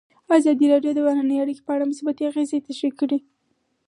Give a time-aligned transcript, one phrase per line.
[0.37, 3.19] ازادي راډیو د بهرنۍ اړیکې په اړه مثبت اغېزې تشریح کړي.